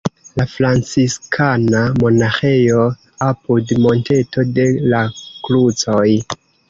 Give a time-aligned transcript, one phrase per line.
[0.39, 2.87] La franciskana monaĥejo
[3.27, 6.09] apud Monteto de la Krucoj.